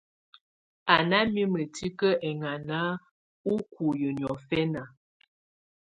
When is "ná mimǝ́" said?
1.09-1.63